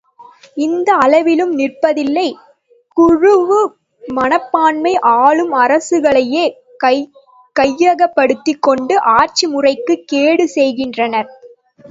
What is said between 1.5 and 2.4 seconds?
நிற்பதில்லை,